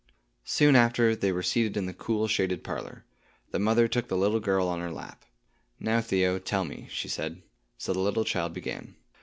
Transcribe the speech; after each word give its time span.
Soon 0.47 0.75
after, 0.75 1.15
they 1.15 1.31
were 1.31 1.43
seated 1.43 1.77
in 1.77 1.85
the 1.85 1.93
cool 1.93 2.27
shaded 2.27 2.63
parlor. 2.63 3.05
The 3.51 3.59
mother 3.59 3.87
took 3.87 4.07
the 4.07 4.17
little 4.17 4.39
girl 4.39 4.67
on 4.67 4.79
her 4.79 4.89
lap. 4.91 5.25
"Now, 5.79 6.01
Theo, 6.01 6.39
tell 6.39 6.65
me," 6.65 6.87
she 6.89 7.07
said. 7.07 7.43
So 7.77 7.93
the 7.93 7.99
little 7.99 8.25
child 8.25 8.51
began. 8.51 8.95